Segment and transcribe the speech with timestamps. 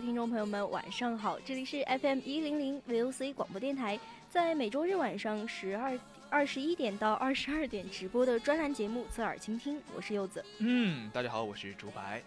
[0.00, 1.38] 听众朋友们，晚上好！
[1.40, 5.98] 这里是 FM 一零零 VOC 广播电台，在每周日晚上十二
[6.30, 10.42] 二十一点到二十二点直播的专栏节目《侧耳倾听》，我是柚子。
[10.58, 12.22] 嗯，大家好，我是竹白。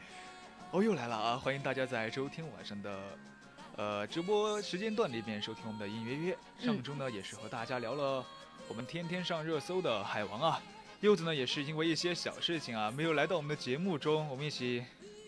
[0.69, 1.35] 哦，又来了啊！
[1.35, 2.99] 欢迎大家在周天晚上的
[3.75, 6.37] 呃直播时间段里面收听我们的音乐约。
[6.59, 8.23] 上周呢，也是和大家聊了
[8.67, 10.61] 我们天天上热搜的海王啊。
[11.01, 14.83] 柚子呢，也是因为一些小事情啊，没有来到我们的节目中，我们一起。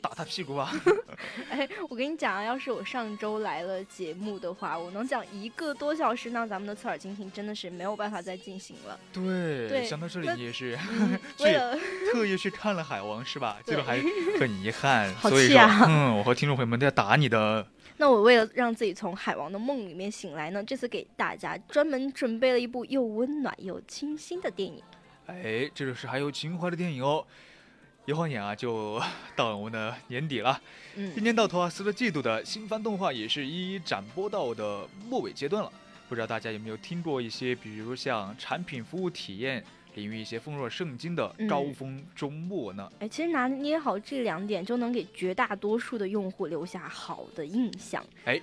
[0.06, 0.72] 打他屁股吧！
[1.50, 9.00] 哎，我跟你讲啊，要是我上周来了节目的话，我能讲一个多小时，那咱们的侧耳倾听真的是没有办法再进行了。
[9.12, 10.78] 对，想到这里你也是，
[11.40, 11.76] 为了
[12.12, 13.58] 特意去看了海王是吧？
[13.66, 14.00] 这个还
[14.40, 17.66] 很遗憾， 所以说，嗯，我和听众朋友们都要打你的。
[17.98, 24.84] 那我为了让自己从海王的梦里面醒来呢，这次给大家专门准备了一部又温暖又清新的电影。
[25.28, 27.26] 哎，这就是还有情怀的电影哦。
[28.06, 29.02] 一晃眼啊，就
[29.36, 30.62] 到了我们的年底了。
[30.96, 35.72] 嗯，一年到头啊，四个季度的新番动画也是一一展播到的末尾阶段了。
[36.08, 39.64] 不知道大家有没有听过一些，比如像产品服务体验
[39.96, 42.88] 领域一些丰若圣经的高峰周末呢？
[43.00, 48.06] 哎，其实拿捏好这两点，就能给绝大多数的用户留下好的印象。
[48.26, 48.40] 哎。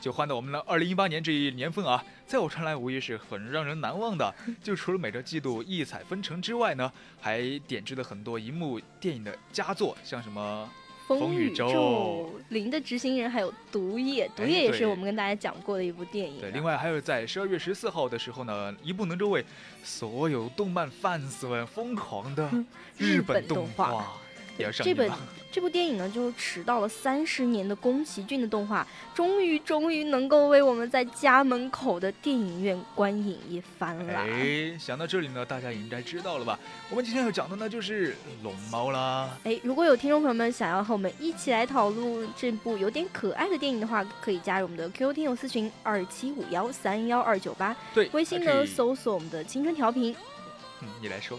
[0.00, 4.32] 就换到我们的二零一八年这一年份啊，在我看来无疑是很让人难忘的。
[4.62, 10.70] 就除了每个季度异彩纷呈之外呢，还点缀了很多荧幕电影的佳作，像什么
[11.08, 11.66] 《风雨咒》、
[12.50, 14.28] 《零的执行人》，还有《毒液》。
[14.36, 16.40] 毒液也是我们跟大家讲过的一部电影。
[16.40, 19.44] 对，另外还有在十二月十四号的时候呢，一部能够为
[19.82, 22.48] 所有动漫 fans 们疯狂的
[22.98, 24.18] 日本动画。
[24.72, 25.10] 这本
[25.50, 34.20] 这部电影呢，就是迟到了三十年的宫崎骏的动画，终于终于能够为我们在家门口的电影院观影一番了。
[34.20, 36.58] 哎，想到这里呢，大家也应该知道了吧？
[36.90, 39.30] 我们今天要讲的呢，就是龙猫啦。
[39.44, 50.14] 哎，如果有听众朋友们想要和我们一起来讨论这部有点可爱的电影的话，可以加入我们的 QQ 听友私群二七五幺三幺二九八，对，微信呢搜索我们的青春调频。
[50.80, 51.38] 嗯，你来说。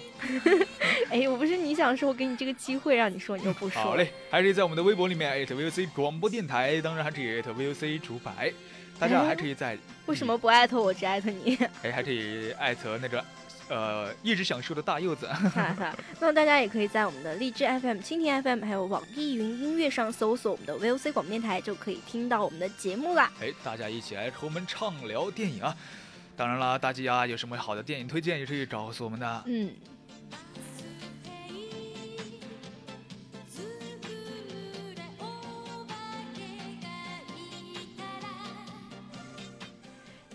[1.10, 3.82] 哎，我不是你想说，我给你这个机会让你说，你又不说。
[3.82, 8.52] 好嘞，还可以在我们的微博里面艾特 VOC 广播电台，当然还可以艾特 VOC 主白。
[9.00, 9.78] 大家还可以在
[10.08, 11.58] 为什么不艾特我，只艾特你？
[11.84, 13.24] 哎，还可以艾特那个
[13.70, 15.26] 呃一直想说的大柚子。
[15.26, 23.32] 哈哈，那大家也可以在我们的荔枝 FM、蜻蜓 FM 还有网易云音乐上搜索我们的 VOC 广播电台，就可以听到我们的节目啦。
[23.42, 25.74] 哎，大家一起来和我们畅聊电影啊！
[26.40, 29.44] 当然了，大家有什么好的电影推荐，也可以告诉我们的。
[29.46, 29.70] 嗯。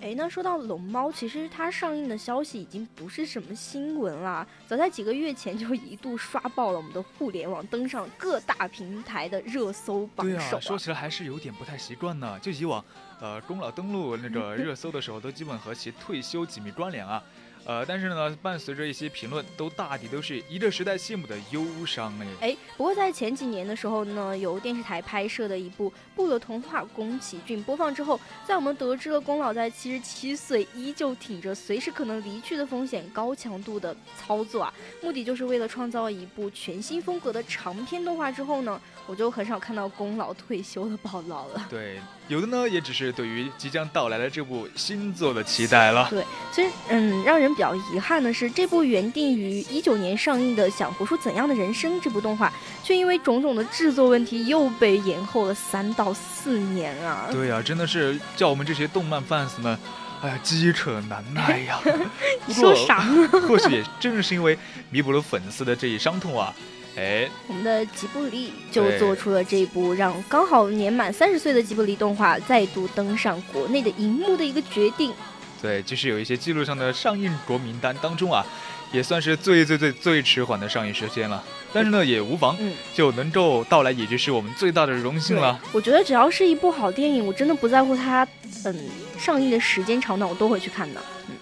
[0.05, 10.35] 哎，那说到龙猫，其实它上映的消息已经不是什么新闻了，早在几个月前就一度刷爆了我们的互联网，登上各大平台的热搜榜首。
[10.35, 12.39] 对啊，说起来还是有点不太习惯呢。
[12.41, 12.85] 就以往，
[13.19, 17.25] 呃，宫老登录那个 热搜的时候，都基本和其退休紧密关联啊。
[17.67, 22.27] 呃，但是呢，伴随着一些评论，都大抵都是一个时代谢幕的忧伤哎。
[22.49, 41.67] 哎，不过在前几年的时候呢，由电视台拍摄的一部《部落童话》宫崎骏播放之后，在我们得知了宫老在七十七岁依旧挺着随时可能离去的风险，高强度的操作啊，目的就是为了创造一部全新风格的长篇动画之后呢，我就很少看到功劳退休的报道了。
[41.69, 46.07] 对，有的呢，也只是对于即将到来的这部新作的期待了。
[46.11, 52.53] 对，其实嗯，让人比较遗憾的是，这部原定于一九年上映的《想活出怎样的人生》这部动画，
[52.83, 57.29] 却因为种种的制作问题又被延后了三到四年啊。
[57.31, 59.79] 对呀，真的是叫我们这些动漫 fans 们。
[60.23, 61.79] 哎呀，饥渴难耐呀！
[62.47, 63.29] 你说啥呢？
[63.47, 64.57] 或许也正是因为
[64.89, 66.51] 弥补了粉丝的这一伤痛啊，
[66.97, 75.13] 哎，我们的吉卜力就做出了这部让刚好年满三十岁的吉卜力动画再度登上国内的荧幕的一个决定。
[75.61, 78.45] 对，就是有一些记录上的上映国名单当中啊。
[78.93, 81.43] 也算是最最最最迟缓的上映时间了，
[81.73, 85.61] 但是呢也无妨，嗯就能够到来，也就是我们最大的荣幸了。
[85.73, 88.25] 我觉得只要是一部好电影，我真的不在乎它，
[88.67, 88.89] 嗯，
[89.19, 91.03] 上映的时间长短，我都会去看的。
[91.29, 91.35] 嗯，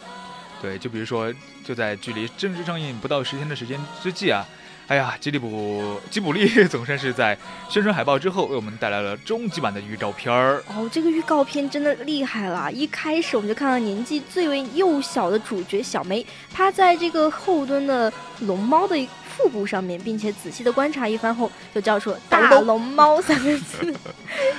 [0.62, 1.30] 对，就比如说，
[1.62, 4.42] 就在距离正式上映不到十天的时间之际啊。
[4.88, 7.38] 哎呀，吉利卜吉卜力 总算是在
[7.70, 10.62] 宣传海报之后，为我们带来了终极版的预告片儿。
[10.68, 12.70] 哦，这个预告片真的厉害了！
[12.70, 18.94] 一开始我们就看到年纪最为幼小的主角小梅趴在这个后蹲的龙猫的
[19.30, 23.94] 腹部上面，并且仔细的观察一番后，就叫出了“大龙猫”三个字。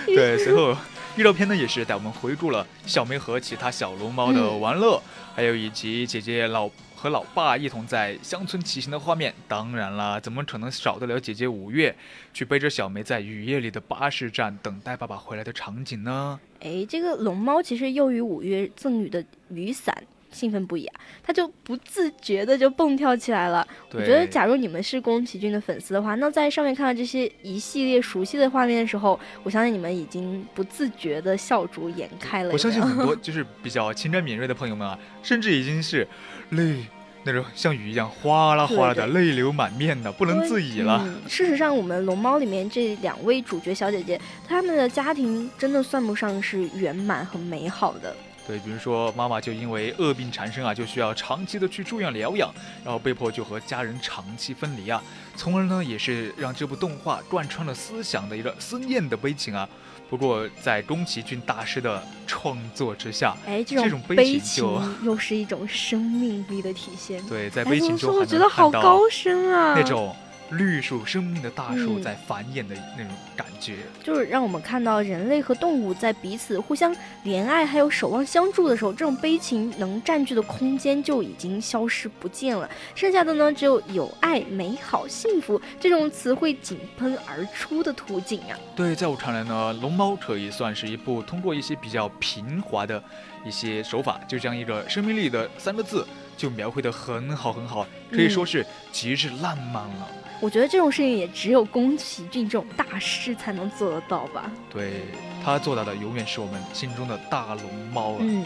[0.07, 0.75] 对，随后
[1.15, 4.99] 预告片呢也是带我们回顾了小梅和其他小龙猫的玩乐，
[5.35, 6.67] 还有以及姐姐老。
[7.03, 11.93] 和老爸一同在乡村骑行的画面，当然了，怎么可能少得了姐姐五月
[12.33, 16.39] 去背着小梅在雨夜里的巴士站等待爸爸回来的场景呢？
[16.61, 20.01] 哎，这个龙猫其实又与五月赠予的雨伞。
[20.33, 23.65] 兴奋不已啊，他就不自觉的就蹦跳起来了。
[23.91, 32.51] 我觉得，假如你们是宫崎骏的粉丝的话，那在上面看到这些一系列熟悉的画面的时候，我相信你们已经不自觉的笑逐颜开了。
[32.51, 36.07] 我相信很多 就是比较情感敏锐的朋友们啊，甚至已经是
[36.49, 36.85] 泪
[37.25, 41.07] 那种像雨一样哗啦哗啦的泪流满面的，不能自已了。
[41.27, 48.13] 事实上，我们龙猫里面这两位主角小姐姐，她们的家庭真的算不上是圆满和美好的。
[48.45, 52.53] 对，比如说妈妈就因为恶病缠身啊，就需要长期的去住院疗养，
[52.83, 55.01] 然后被迫就和家人长期分离啊，
[55.35, 59.67] 从而呢也是让这部动画贯穿了思想的一个思念的悲情啊。
[60.09, 64.63] 不过在宫崎骏大师的创作之下，哎，这种悲情
[65.03, 67.21] 又是一种生命力的体现。
[67.27, 70.15] 对，在悲情中我觉得好高深啊，那种。
[70.49, 76.95] 绿树生命的大树在繁衍的那种感觉，就是让我们看到人类和动物在彼此互相
[77.25, 82.69] 怜爱，还有守望相助的时候，这种悲情能占据的空间就已经消失不见了。
[82.93, 88.57] 剩下的呢，只有有爱、美好、幸福这种词汇井喷而出的图景啊。
[88.75, 93.01] 对，在我看来呢，《龙猫》可以算是一部通过一些比较平滑的
[93.45, 96.05] 一些手法，就这样一个生命力的三个字，
[96.37, 100.07] 就描绘的很好很好，可以说是极致浪漫了。
[100.43, 104.51] 我觉得这种事情也只有宫崎骏这种大师才能做得到吧？
[104.69, 105.05] 对
[105.41, 107.63] 他做到的，永远是我们心中的大龙
[107.93, 108.17] 猫啊！
[108.19, 108.45] 嗯。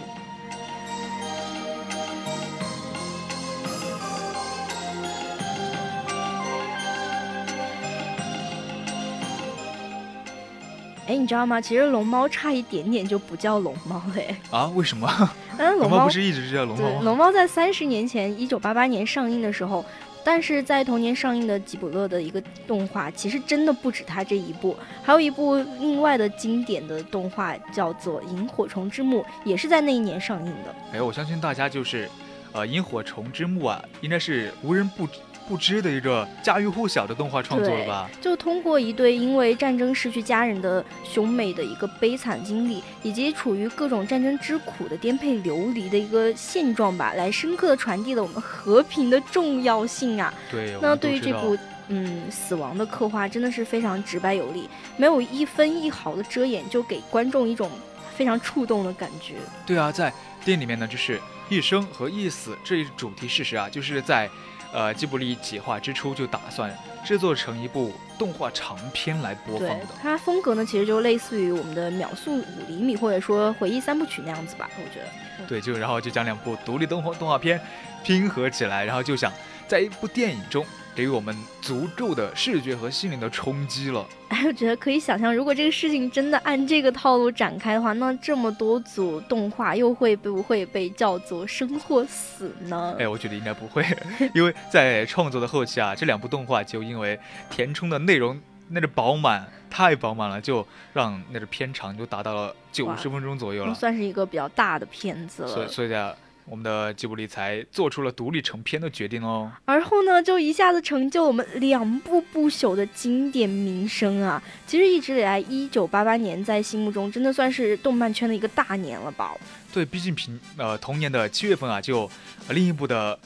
[11.07, 11.59] 哎，你知道吗？
[11.59, 14.35] 其实龙猫差一点点就不叫龙猫嘞。
[14.51, 14.67] 啊？
[14.75, 15.09] 为什么？
[15.57, 17.01] 嗯， 龙猫不是一直叫龙猫吗？
[17.01, 19.83] 龙猫在三十年前，一九八八年上映的时候。
[20.27, 30.75] 但是在同年上映的吉卜乐的一个动画，其实真的不止他这一部，还有一部另外的经典的动画叫做《萤火虫之墓》，也是在那一年上映的。
[30.91, 32.09] 哎，我相信大家就是，
[32.51, 35.19] 呃，《萤火虫之墓》啊，应该是无人不知。
[35.47, 38.09] 不知的一个家喻户晓的动画创作了吧？
[38.19, 50.33] 就通过一对因为战争失去家人的兄妹的一个悲惨经历，以及处于各种战争之苦的颠沛流离的一个现状吧，来深刻的传递了我们和平的重要性啊。
[50.51, 57.71] 对，那对于这部嗯死亡的刻画真的是非常直白有力，没有一分一毫的遮掩，就给观众一种
[58.16, 59.35] 非常触动的感觉。
[59.66, 60.13] 对啊，在
[60.44, 64.30] 电影里面呢，就是一生和一死这一主题事实啊，就是在。
[64.71, 69.86] 呃，吉卜力企划之初就打算制作成一部动画长片来播放的。
[70.02, 75.47] 它风格呢，其实就类似于我们的秒速五厘米或者说回忆三部曲那样子吧，我觉得。
[75.47, 77.59] 对，就然后就将两部独立动画动画片
[78.04, 79.31] 拼合起来，然后就想
[79.68, 80.66] 在一部电影中。
[80.97, 84.04] 给予我们足够的视觉和心灵的冲击了。
[84.30, 92.95] 哎，我觉得可以想象，如果这个事情真的按这个套路展开的话，那这么多组动画又会不会被叫做生或死呢？
[92.97, 93.85] 哎，我觉得应该不会，
[94.33, 97.19] 因为在创作的后期啊，这两部动画就因为
[97.51, 105.47] 填充的内容那个饱满，太饱满了，就让那个片长就达到了九十分钟左右了，算是一个比较大的片子了。
[105.47, 106.11] 所以，所以啊。
[106.49, 109.51] 我们的吉卜力才做出了独立成片的决定哦。
[109.66, 114.42] 而后呢，就一下子成就我们两部不朽的经典名声啊！
[114.66, 119.35] 其实一直以来，一九八八年在心目中真的算是动漫圈的一个大年了吧？
[119.73, 122.09] 对，毕竟平呃同年的七月份啊，就
[122.49, 123.19] 另一部的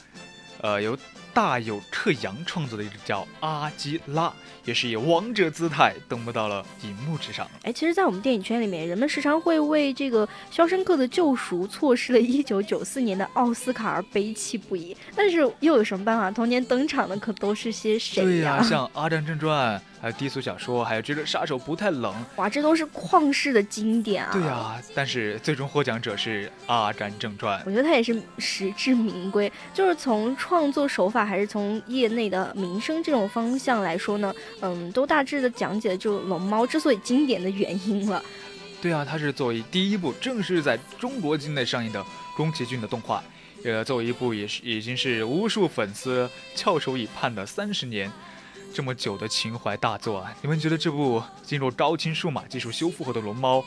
[0.60, 0.98] 呃由。
[1.34, 4.28] 大有特阳创作的一支叫《阿基拉》，
[4.64, 7.48] 也是以王者姿态登不到了荧幕之上。
[7.62, 14.96] 哎，其实，在我们电影圈里面，人们时常会为这个《肖申克的救赎》错失了 一九九四年的奥斯卡而悲泣不已。
[15.16, 16.30] 但是，又有什么办法？
[16.30, 18.24] 同年登场的可都是些谁呀？
[18.24, 19.78] 对呀，像《阿甘正传》。
[20.02, 24.30] 还有低俗小说，还有这个杀手不太冷，哇，这都是旷世的经典啊！
[24.32, 29.50] 对呀，但是最终获奖者是《阿甘正传》，我觉得他也是实至名归。
[29.72, 38.20] 就是从创作手法，还是从业内的名声这种方向来说呢，嗯，都大致的讲解了就龙猫之所以经典的原因了。
[38.80, 42.04] 对啊，它是作为第一部正式在中国境内上映的
[42.36, 43.22] 宫崎骏的动画，
[43.62, 48.10] 呃，作为一部也是已经是无数粉丝翘首以盼的三十年。
[48.72, 50.34] 这么久的情怀大作啊！
[50.40, 53.58] 你们觉得这部经过高清数码技术修复后的《龙猫》，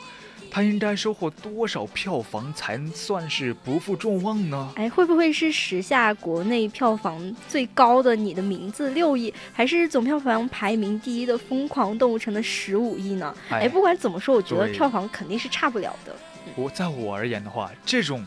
[0.50, 4.72] 它应该收获多少票房才算是不负众望呢？
[4.74, 13.34] 哎，会不会是时下国内票房最高的《你的名字》六亿，还是总票房排名第一的《疯狂动物城》的十五亿呢？
[13.50, 16.14] 哎，不管怎么说，我觉得票房肯定是差不了的。
[16.56, 18.26] 我在我而言的话，这种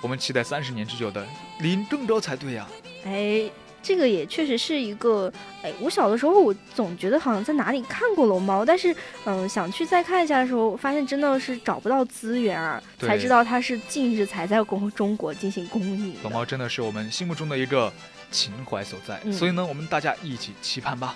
[0.00, 1.26] 我们期待三十年之久的，
[1.60, 2.66] 理应更高才对呀。
[3.04, 3.50] 哎。
[3.82, 5.32] 这个也确实是一个，
[5.62, 8.94] 哎，我小的时候我总觉得好像在哪里看过龙猫，但是
[9.24, 16.14] 嗯，想去再看一下的时候，发现真的是找不到资源啊，才知道它是近日才在公中国进行公映。
[16.22, 17.92] 龙猫真的是我们心目中的一个
[18.30, 21.14] 情怀所在，所以呢，我们大家一起期盼吧。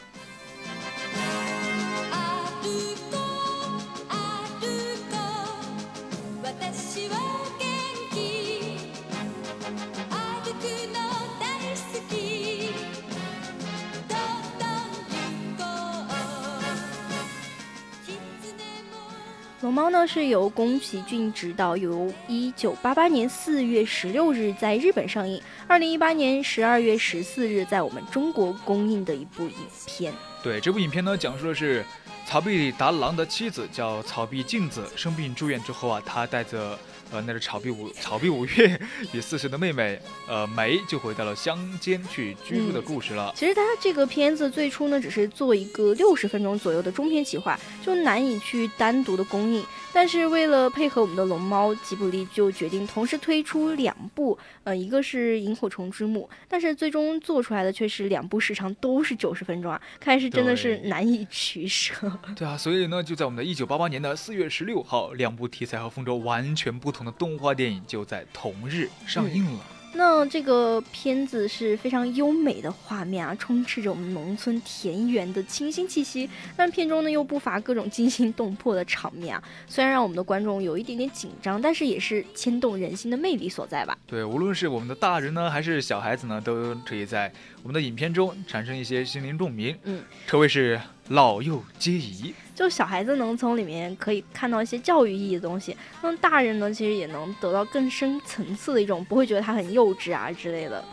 [20.02, 29.54] 呢是由宫崎骏执导，由一九八八年四月十六日在日本上映，二零一八年十二月十四日在我们中国公映的一部影
[29.86, 30.12] 片。
[30.42, 31.84] 对，这部影片呢讲述的是
[32.26, 36.76] 草壁达郎的妻子叫草壁静子生病住院之后啊，他带着。
[37.12, 38.80] 呃，那是草壁五草壁五月
[39.12, 43.30] 与四岁的妹妹，呃梅就回到了乡间去居住的故事了。
[43.36, 49.62] 其实他这个片子最初呢，只是做一个六十分钟左右的中篇企划，就难以去单独的公映。
[49.94, 61.94] 但是为了配合我们的龙猫，吉卜力就决定同时推出两部，呃，一个是萤火虫之墓，但是最终做出来的却是两部时长都是九十分钟啊，看来是真的是难以取舍。
[62.34, 69.60] 对啊，所以呢，就在我们的一九八八年的四月十六号，两部题材和风格完全不同的动画电影就在同日上映了。
[69.94, 76.28] 那这个片子是非常优美的画面啊，充斥着我们农村田园的清新气息。
[76.56, 83.96] 但片中呢又不乏各种惊心动魄的场面啊， 虽然让我们的观众有一点点紧张，但是也是牵动人心的魅力所在吧。
[84.06, 87.32] 对，无论是我们的大人呢，还是小孩子呢，都可以在
[87.62, 89.76] 我们的影片中产生一些心灵共鸣。
[89.84, 90.80] 嗯，可谓是
[91.12, 92.34] 老幼皆宜。
[92.54, 100.84] 就小孩子能从里面可以看到一些教育意义的东西，那么大人呢，其实也能得到更深层次的一种，不会觉得他很幼稚啊之类的。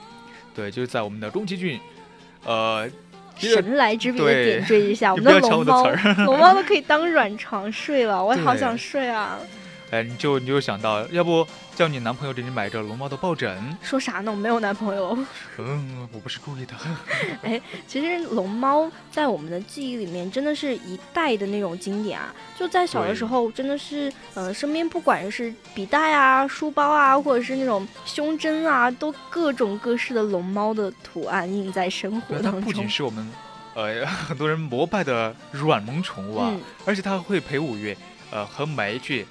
[0.55, 1.79] 对，就是在我们的宫崎骏，
[2.45, 2.89] 呃，
[3.35, 5.83] 神来之笔的点缀一下，我们的龙猫，
[6.25, 9.37] 龙猫都可以当软床睡了，我也好想睡啊。
[9.91, 13.77] 哎，你就你就想到，要不叫你男朋友给你买个龙猫的抱枕？
[13.81, 14.29] 说啥呢？
[14.31, 15.17] 我没有男朋友。
[15.57, 16.75] 嗯，我不是故意的。
[17.41, 22.33] 哎，其实龙猫在我们的记忆里面真的是一代的那种经典啊！
[22.55, 32.61] 就在小的时候，真的是，呃，身边不管是笔袋啊、书包啊，或者是那种胸针啊，都各种各式的龙猫的图案印在生活当中。
[32.61, 33.27] 它不仅是我们，
[33.73, 36.53] 呃，很多人膜拜的软萌宠物啊，
[36.85, 37.97] 而且它会陪五月，
[38.29, 39.25] 呃，和梅去。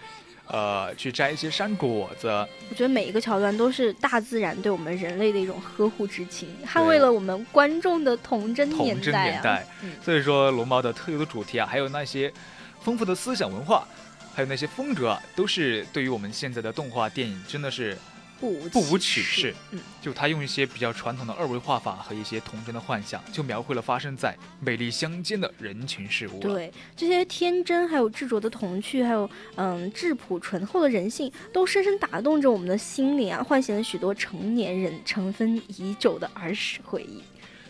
[0.48, 2.28] 呃，去摘一些山果子。
[2.70, 9.60] 我觉得每一个桥段都是大自然对我们人类的一种呵护之情，捍卫了我们观众的童真年代啊。
[10.02, 12.32] 所以说，龙猫的特有的主题啊，还有那些
[12.80, 13.86] 丰富的思想文化，
[14.34, 17.96] 还有那些风格啊，都是对于我们现在的动画电影真的是。
[18.40, 18.48] 不
[18.90, 26.38] 无启示，嗯，就他用一些比较传统的二维画法和一些童真的幻想，就描绘了发生在美丽乡间的人群事物。
[26.38, 37.22] 对，这些天真，还有执着的童趣，还有嗯质朴醇厚的人性，都深深打动着我们的心灵啊，唤醒了许多成年人尘封已久的儿时回忆。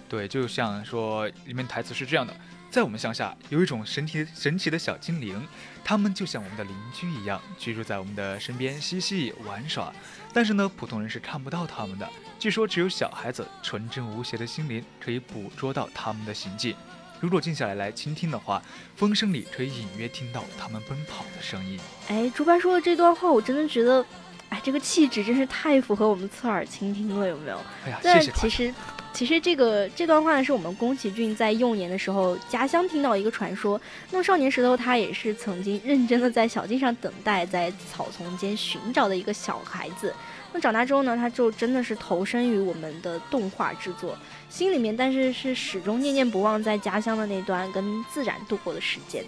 [0.09, 2.35] 对，就像说里面台词是这样的：
[2.71, 5.43] 在我们乡下有一种神奇神奇的小精灵，
[5.85, 9.93] 他们就像我们的邻居一样，居住在我们的身边嬉戏玩耍。
[10.33, 12.09] 但是呢，普通人是看不到他们的。
[12.39, 16.77] 据说只有小孩子纯真无邪的心灵可以捕捉到他们的行迹。
[17.21, 18.63] 如果静下来来倾听的话，
[18.95, 21.81] 风声里可以隐约听到他们奔跑的声音。
[22.07, 24.07] 哎，竹白说的这段话，我真的觉得，
[24.51, 27.61] 哎，这个气质真是太符合我们侧耳倾听了，有没有？
[27.87, 28.31] 哎呀，谢谢。
[28.37, 28.73] 其实，
[29.19, 33.81] 其实这个这段话呢，是我们宫崎骏在幼年的时候家乡听到一个传说。
[34.13, 40.15] 那么少年时候，他也是曾经认真的在小径上等待，在草丛间寻找的一个小孩子。
[40.53, 44.17] 那长大之后呢，他就真的是投身于我们的动画制作，
[44.49, 49.25] 心里面但是是始终念念不忘在家乡的那段跟自然度过的时间。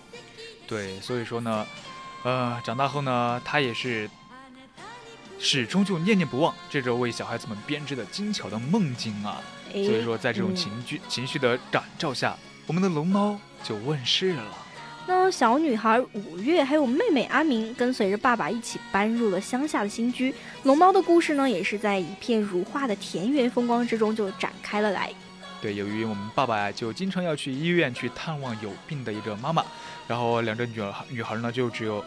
[0.69, 1.67] 对，所以说呢，
[2.23, 4.09] 呃，长大后呢，他也是
[5.41, 9.43] 始终就念念不忘这个为小孩子们编织的精巧的梦境啊。
[9.73, 12.37] 所以说，在这种情绪情绪的感召下，
[12.67, 14.45] 我们的龙猫就问世了。
[15.07, 20.33] 那小女孩五月还有妹妹阿明跟随着爸爸一起搬入了乡下的新居。
[20.65, 25.13] 龙猫的故事呢，也是在一片如画的田园风光之中就展开了来。
[25.61, 29.65] 对，由于我们爸爸呀，就经常要去医院去探望有病的一个妈妈，
[30.07, 32.05] 然后两个女儿女孩呢，就只有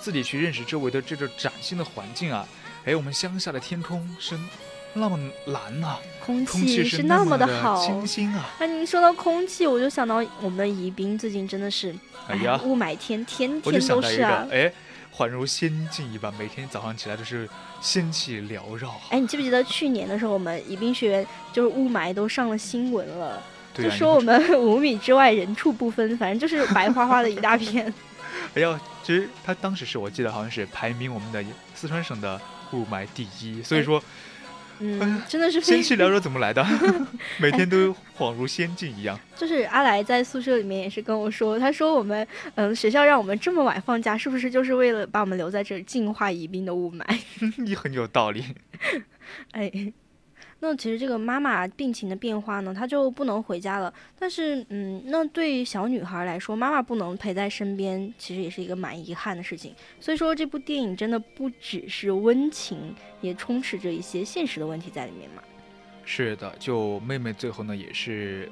[0.00, 2.46] 自己去认识周围的这个崭新的环境啊。
[2.84, 4.38] 哎，我们乡下的天空是。
[4.96, 8.46] 那么蓝呐，空气是那么的好，清新啊！
[8.58, 11.94] 那您说到空气，我就想到我们的宜宾最近真的是，
[12.28, 14.46] 哎呀，雾霾天，天天都是啊！
[14.50, 14.72] 哎，
[15.18, 17.48] 宛如仙境一般，每天早上起来都是
[17.80, 18.98] 仙气缭绕。
[19.10, 23.42] 哎，你记不记得去年的时候，我们宜宾学院就是雾霾都上了新闻了，
[23.74, 27.92] 就说我们 五米之外人畜不分，反正就是 白花花的一大片。
[28.54, 32.40] 哎呀，其实他当时是我记得好像是排名我们的四川省的
[32.72, 34.02] 雾霾第一，所以说。
[34.78, 36.64] 嗯，真的是仙气缭绕，怎么来的？
[37.40, 39.18] 每天都恍如仙境一样。
[39.36, 47.04] 就是阿来在宿舍里面也是跟我说，他说我们嗯学校让我们这么晚放假，是不是就是为了把我们留在这儿净化宜宾的雾霾？
[47.58, 48.44] 你很有道理。
[49.52, 49.92] 哎。
[50.60, 53.92] 那其实这个妈妈病情的变化呢，她就不能回家了。
[54.18, 59.74] 但是，嗯，那对于小女孩来说，妈妈不能陪在身边，其实也是一个蛮遗憾的事情。
[60.00, 65.42] 所以说，这部电影真的不只是温情，也充斥着一些现实的问题在里面嘛。
[66.04, 68.50] 是的，就妹妹最后呢，也是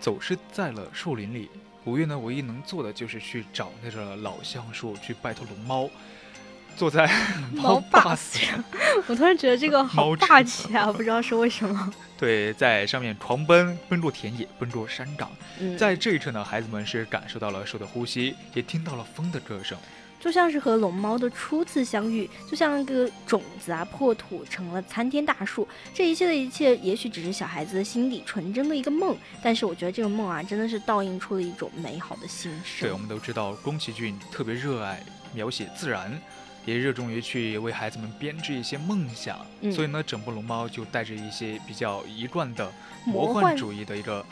[0.00, 1.50] 走失在了树林里。
[1.84, 5.88] 五月呢，唯一能做的就是去找那个老橡树，去拜托龙猫。
[6.76, 7.10] 坐在
[7.52, 8.62] 猫爸上，
[9.08, 10.92] 我突然觉得这个好 霸气啊！
[10.92, 11.92] 不知道是为什么。
[12.18, 15.30] 对，在上面狂奔，奔过田野，奔过山岗。
[15.78, 19.76] 在这一刻呢，孩子们是感受到了树的呼吸，也听到了风的歌声，
[20.20, 25.66] 就像是和龙猫的初次相遇，就像一个种子啊破土成了参天大树。
[25.94, 32.88] 这一切的一切，也许只是小孩子的心底纯真的一个梦，但是我觉得这个梦啊，真的是倒映出了一种美好的心声。
[32.88, 35.02] 对，我们都知道宫崎骏特别热爱
[35.34, 36.18] 描写自然。
[36.66, 39.38] 也热衷于去为孩子们编织一些梦想，
[39.72, 42.70] 所以呢，整部《龙猫》就带着一些比较一贯的
[43.06, 44.22] 魔幻主义的一个。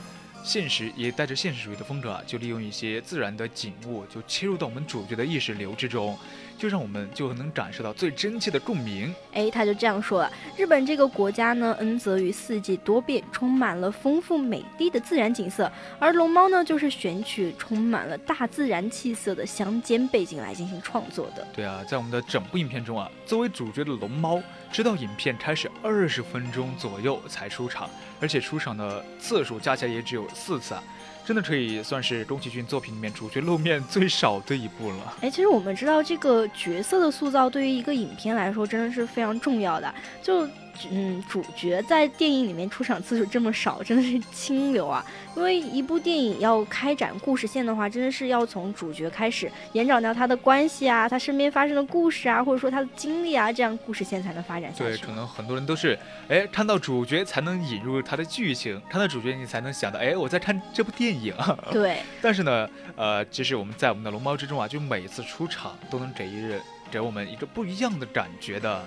[0.44, 6.18] 现实也带着现实主义的风格啊，就利用一些自然的景物，就切入到我们主角的意识流之中，
[6.56, 9.14] 就让我们就能感受到最真切的共鸣。
[9.32, 21.46] 哎，他就这样说了：日本这个国家呢，恩泽于四季多变，充满了丰富美丽的自然景色，而龙猫呢，就是选取充满了大自然气色的乡间背景来进行创作的。
[21.54, 24.40] 对啊，在我们的整部影片中啊，作为主角的龙猫，
[24.72, 27.88] 直到影片开始二十分钟左右才出场。
[28.20, 30.82] 而且出场的次数加起来也只有四次啊，
[31.24, 35.16] 真的可以算是宫崎骏作品里面主角露面最少的一部了。
[35.22, 40.48] 哎，其实我们知道这个角色的塑造对于一个影片来说真的是非常重要的，就。
[40.90, 45.04] 嗯，主角在电影里面出场次数这么少，真的是清流啊！
[45.36, 54.84] 因为一部电影要开展故事线的话，真的是要从主角开始延展到他的关系啊，他身边发生的故事啊，或者说他的经历啊，这样故事线才能发展下去。
[54.84, 61.34] 对，可能很多人都是，哎，看到主角才能引入他的剧情，看到主角你才能想到，哎，我在看这部电影。
[61.72, 61.98] 对。
[62.20, 66.60] 但是呢，呃，其实我们在我们的龙猫之中啊，就每次出场都能给一人
[66.90, 68.82] 给我们一个不一样的感觉的。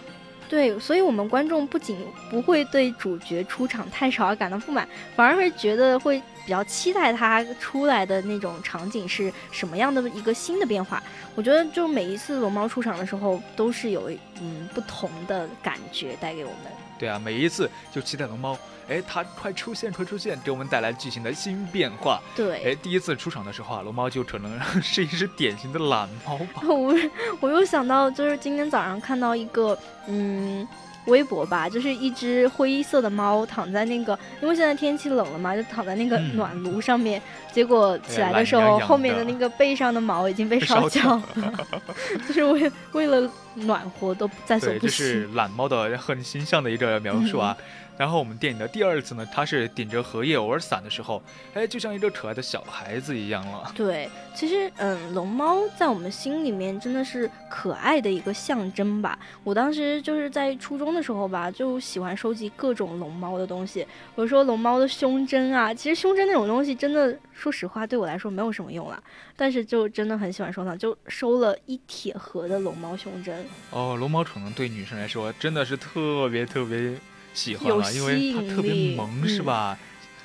[0.49, 1.97] 对，所以，我们观众不仅
[2.29, 11.03] 不会对主角出场太少而感到不满，反而会觉得会比较期待他出来的那种场景是什么样的一个新的变化。
[11.36, 16.87] 我觉得，就每一次龙猫出场的时候，都是有嗯不同的感觉带给我们。
[16.97, 18.57] 对啊，每一次就期待龙猫。
[18.89, 22.21] 哎，它快出现，快出现，给我们带来剧情的新变化。
[22.33, 26.62] 对，哎，第一次出场的时候啊，龙猫就可能是一只典型的懒猫吧。
[26.69, 26.95] 我
[27.41, 30.65] 我又想到，就是今天早上看到一个，嗯，
[31.08, 37.22] 微博吧，就是一只灰色的猫躺在那个，因为现在天气冷了嘛，就躺在那个暖炉上面。
[37.52, 41.54] 结果起来的时候，后面的那个背上的毛已经被烧焦了，
[42.28, 44.88] 就是为为了暖和都在所不惜。
[44.88, 47.58] 这是懒猫的很形象的一个描述啊。
[47.97, 51.21] 然后我们电影的第二次呢，它是顶着荷叶偶尔伞的时候，
[51.55, 53.71] 哎，就像一个可爱的小孩子一样了。
[53.75, 59.17] 对，其实嗯，龙猫在我们心里面真的是可爱的一个象征吧。
[59.43, 63.81] 我当时就是在初中的时候吧，就喜欢收集各种龙猫的东西，
[64.15, 65.73] 比如说龙猫的胸针啊。
[65.73, 69.01] 其实胸针那种东西，真的说实话对我来说没有什么用了，
[69.36, 73.43] 但是就真的很喜欢收藏，就收了一铁盒的龙猫胸针。
[73.71, 76.93] 哦，龙猫可能对女生来说真的是特别特别。
[77.38, 79.78] 喜欢了，因为它特别萌，是吧？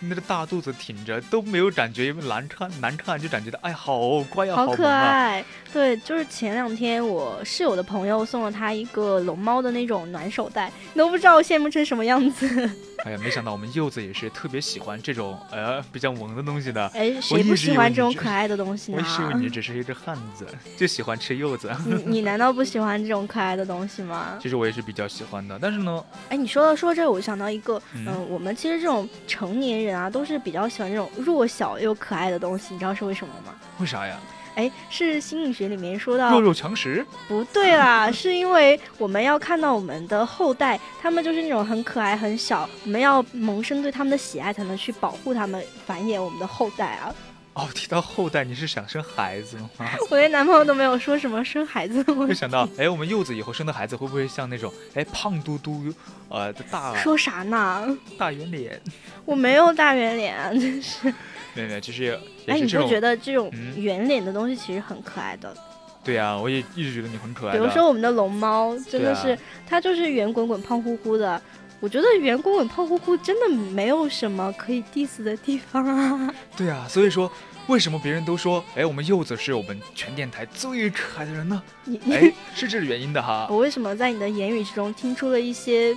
[0.04, 5.44] 那个大肚子挺着都没有感觉，因为难看难看就感觉到哎，好乖呀，好可爱。
[5.72, 12.68] 对，就是前两天我室友的朋友送了他一个龙猫的那种暖手袋，你都不知道我羡慕成什么样子。
[13.04, 16.86] 哎呀，没想到我们柚子也是特别喜欢这种呃比较萌的东西的。
[16.88, 19.02] 哎，谁不喜欢这种可爱的东西呢？
[19.02, 21.70] 我以为你只是一只汉子，就喜欢吃柚子。
[21.84, 24.38] 你你难道不喜欢这种可爱的东西吗？
[24.40, 33.52] 其实我也是比较喜欢的，但是呢，哎，你说到说这，我想到一个，嗯，我们其实这种成年人啊，都是比较喜欢这种弱小又可爱的东西，你知道是为什么吗？
[33.78, 34.16] 为啥呀？
[34.54, 37.04] 哎，是心理学里面说到弱肉强食？
[37.26, 47.14] 不对啦，是因为我们要看到我们的后代，他们就是那种很可爱、很小，我们要萌生对他们的喜爱，才能去保护他们，繁衍我们的后代啊。
[47.54, 49.86] 哦，提到后代，你是想生孩子吗？
[50.10, 52.02] 我连男朋友都没有说什么生孩子。
[52.14, 55.92] 没想到，哎，我们柚子以后生的孩子会不会像那种，哎，胖嘟嘟，
[56.30, 56.96] 呃，大？
[56.96, 57.86] 说啥呢？
[58.16, 58.80] 大圆脸？
[59.26, 61.12] 我没有大圆脸，真是。
[61.54, 62.18] 没有没有，就是。
[62.46, 65.54] 哎，你不觉得这种圆脸的东西其实很可爱的？
[66.02, 67.52] 对呀，我也一直觉得你很可爱。
[67.52, 69.38] 比如说我们的龙猫，真的是
[69.68, 71.40] 它就是圆滚滚、胖乎乎的。
[71.82, 76.32] 我觉得圆滚滚、胖乎乎真的没有什么可以 diss 的地方啊。
[76.56, 77.28] 对啊，所以说
[77.66, 81.60] 为什么别人都说，哎，我们柚子是我们全电台最可爱的人呢？
[81.84, 83.48] 你哎，是这个原因的哈。
[83.50, 85.92] 我为什么在你的言语之中听出了一些？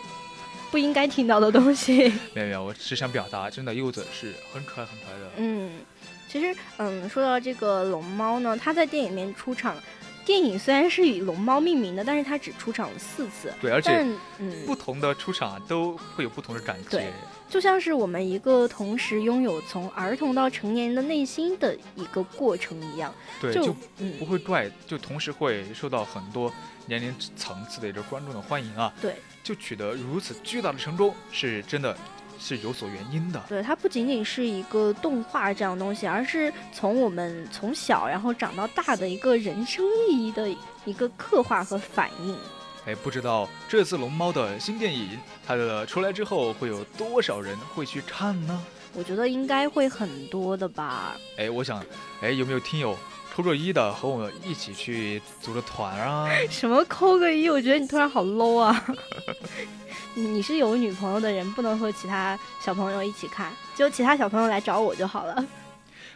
[0.71, 2.11] 不应该听到的东西。
[2.33, 5.31] 没有没有，我只想表达，真的柚子是很可爱很可爱的。
[5.37, 5.71] 嗯，
[6.27, 9.77] 其实嗯，说到这个龙猫呢，它在电影里面出场，
[10.25, 13.53] 电影虽然是以龙猫命名的，但是它只出场了四次。
[13.61, 14.03] 对，而且
[14.39, 16.89] 嗯，不同的出场都会有不同的感觉。
[16.89, 17.11] 对，
[17.47, 23.13] 就像是我们一个同时拥有从儿童到成年人的内心的一个过程一样。
[23.39, 23.75] 对，就
[24.17, 26.51] 不会怪，就同时会受到很多
[26.87, 28.91] 年龄层次的一个观众的欢迎啊。
[28.99, 29.15] 对。
[29.43, 31.95] 就取得如此巨大的成功，是真的
[32.39, 33.41] 是有所原因的。
[33.47, 40.47] 对，它不仅仅是一个动画这样东西，而是从我们从小然后长到大的一个人生意义的
[40.85, 42.37] 一个刻画和反应。
[42.85, 48.63] 哎，不知道这次龙猫的新电影，它的出来之后会有多少人会去看呢？
[48.93, 51.17] 我觉得应该会很多的吧。
[51.37, 51.83] 哎，我想，
[52.21, 52.97] 哎，有没有听友？
[53.35, 56.29] 扣个一的和我一起去组个团啊！
[56.49, 57.49] 什么扣个一？
[57.49, 58.85] 我觉得你突然好 low 啊！
[60.15, 65.45] 你是有女朋友的人，不能和其他小朋友一起看，就其他小朋友来找我就好了。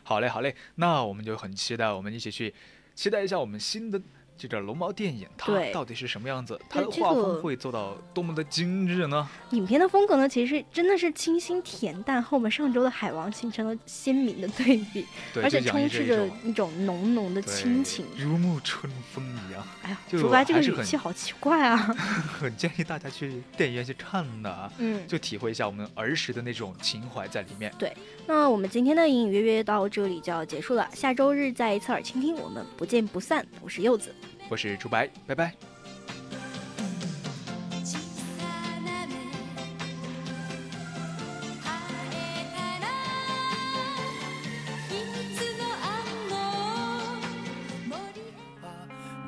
[0.04, 2.54] 好嘞，好嘞，那我们就很期待，我们一起去
[2.96, 4.02] 期待一下我们新的。
[4.40, 6.58] 这个龙猫电影它到底是什么样子？
[6.70, 9.28] 它的画风会做到多么的精致呢？
[9.52, 19.68] 影片的风格呢，其实真的是清新恬淡，和我们上周的海王形成了鲜明的对比，而且充斥着一种浓浓的亲情，如沐春风一样。
[19.84, 21.76] 哎呀，竹白这个语气好奇怪啊！
[22.40, 27.74] 很建议大家去电影院去看的，嗯，就体会一下我们儿时的那种情怀在里面。
[27.78, 27.94] 对，
[28.26, 33.46] 那我们今天的隐隐约约到这里就要结束了，下周日再侧耳倾听，我们不见不散。
[33.62, 34.16] 我是柚子。
[34.50, 35.54] 我是朱白，拜拜。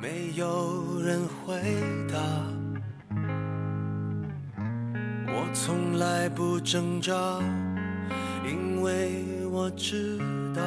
[0.00, 1.54] 没有人回
[2.12, 2.18] 答，
[5.28, 7.12] 我从来不挣扎，
[8.44, 10.18] 因为我知
[10.52, 10.60] 道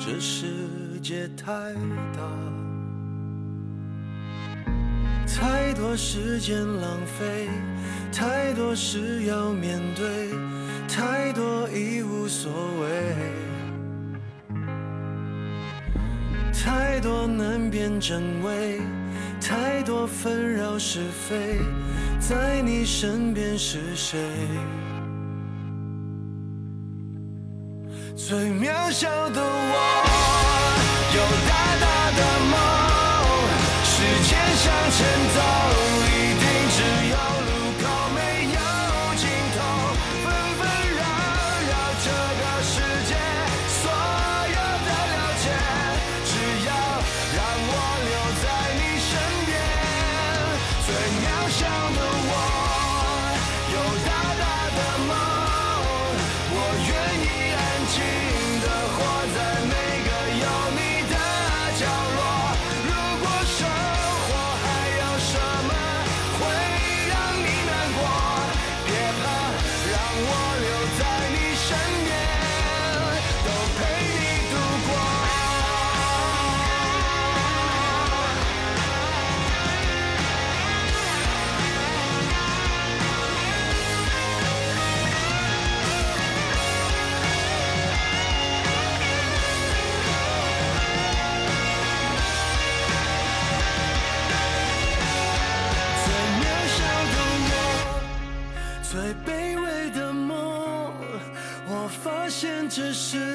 [0.00, 1.72] 这世界太
[2.12, 2.61] 大。
[5.42, 7.48] 太多时间浪费，
[8.12, 10.30] 太多事要面对，
[10.86, 13.16] 太多已无所谓，
[16.52, 18.80] 太多难辨真伪，
[19.40, 21.58] 太多纷扰是非，
[22.20, 24.20] 在你身边是谁？
[28.14, 29.74] 最渺小的我，
[31.16, 32.91] 有大大的梦。
[34.62, 35.81] 向前走，
[102.74, 103.31] 只是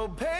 [0.00, 0.39] No pay